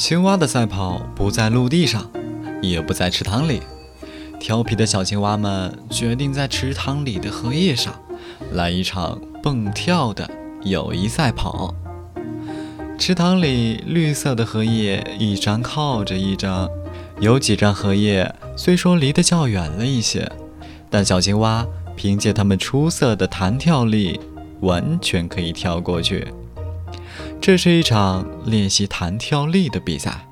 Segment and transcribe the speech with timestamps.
[0.00, 2.10] 青蛙的赛跑不在陆地上，
[2.62, 3.60] 也不在池塘里。
[4.38, 7.94] 调皮的小青蛙们决定在池塘里的荷叶上
[8.52, 10.28] 来一场蹦跳的
[10.62, 11.74] 友谊赛跑。
[12.98, 16.66] 池塘里绿色的荷叶一张靠着一张，
[17.20, 20.32] 有几张荷叶虽说离得较远了一些，
[20.88, 24.18] 但小青蛙凭借它们出色的弹跳力，
[24.60, 26.26] 完全可以跳过去。
[27.40, 30.26] 这是一场练习弹跳力的比赛。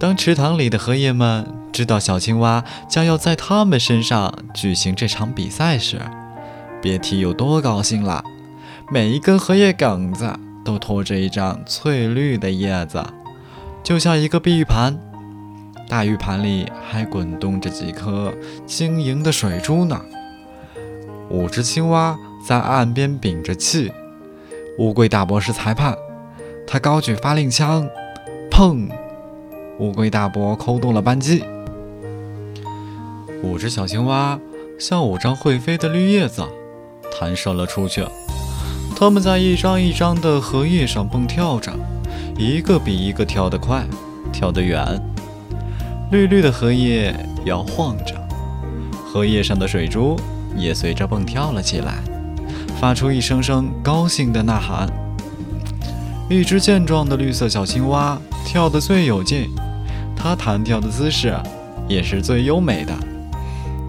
[0.00, 6.00] 当池塘里的荷叶们知道小青蛙将要在它们身上举行这场比赛时，
[6.82, 8.24] 别提有多高兴了。
[8.90, 13.02] 每一根荷叶梗子都托着一张翠绿的叶子，
[13.84, 14.98] 就像一个碧玉盘。
[15.88, 18.34] 大玉盘里还滚动着几颗
[18.66, 20.00] 晶莹的水珠呢。
[21.30, 23.92] 五只青蛙在岸边屏着气。
[24.78, 25.96] 乌龟大伯是裁判，
[26.66, 27.88] 他高举发令枪，
[28.50, 28.88] 砰！
[29.78, 31.44] 乌龟大伯扣动了扳机。
[33.44, 34.36] 五只小青蛙
[34.76, 36.42] 像五张会飞的绿叶子，
[37.16, 38.04] 弹射了出去。
[38.96, 41.72] 它们在一张一张的荷叶上蹦跳着，
[42.36, 43.84] 一个比一个跳得快，
[44.32, 45.00] 跳得远。
[46.10, 48.16] 绿绿的荷叶摇晃着，
[49.06, 50.16] 荷叶上的水珠
[50.56, 51.98] 也随着蹦跳了起来。
[52.80, 54.88] 发出一声声高兴的呐喊。
[56.28, 59.50] 一只健壮的绿色小青蛙跳得最有劲，
[60.16, 61.36] 它弹跳的姿势
[61.86, 62.92] 也是最优美的。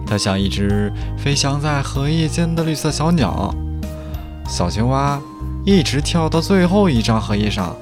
[0.06, 3.54] 它像一只飞翔在荷叶间的绿色小鸟。
[4.48, 5.20] 小青蛙
[5.64, 7.74] 一直跳到最后一张荷叶上。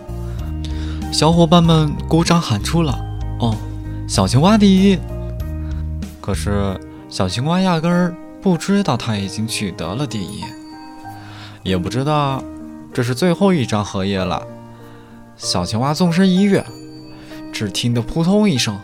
[1.13, 2.99] 小伙伴们鼓掌喊出了
[3.41, 3.55] ：“哦，
[4.09, 4.99] 小青蛙第一！”
[6.21, 10.43] 可是小青蛙压根儿不知道它已经取得了第一。
[11.65, 12.45] 也不知道
[12.93, 14.47] 这是最后一张荷叶了。
[15.37, 16.65] 小青蛙纵身一跃，
[17.53, 18.79] 只听得扑通一声，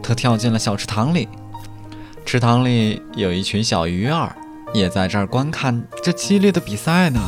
[0.00, 1.28] 它跳进了小池塘里。
[2.24, 4.36] 池塘里有一群小鱼儿，
[4.72, 7.20] 也在这儿观看这激烈的比赛呢。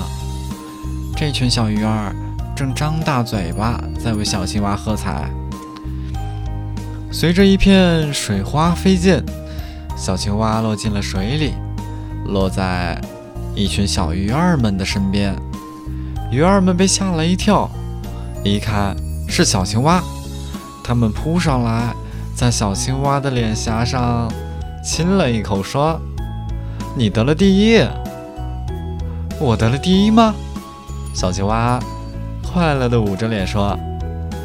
[1.16, 2.14] 这群小鱼儿
[2.54, 5.28] 正张大嘴巴在为小青蛙喝彩。
[7.10, 9.24] 随着一片水花飞溅，
[9.96, 11.54] 小青蛙落进了水里，
[12.26, 13.00] 落在。
[13.56, 15.32] 一群小鱼儿们的身边，
[16.30, 17.70] 鱼儿们被吓了一跳，
[18.42, 18.96] 一看
[19.28, 20.02] 是小青蛙，
[20.82, 21.94] 它们扑上来，
[22.34, 24.28] 在小青蛙的脸颊上
[24.82, 26.00] 亲了一口，说
[26.98, 27.78] ：“你得了第一。
[29.38, 30.34] ”“我得了第一吗？”
[31.14, 31.78] 小青蛙
[32.42, 33.78] 快乐地捂着脸说：“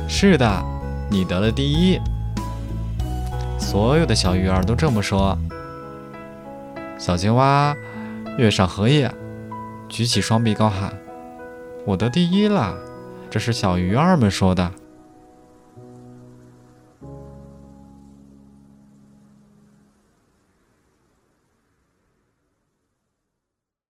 [0.07, 0.63] 是的，
[1.09, 1.99] 你得了第一。”
[3.57, 5.35] 所有的小鱼儿都这么说。
[6.99, 7.75] 小青蛙。
[8.39, 9.13] 跃上荷叶，
[9.89, 10.97] 举起双臂高喊
[11.85, 12.73] ：“我得第一了！”
[13.29, 14.71] 这是小鱼儿们说的。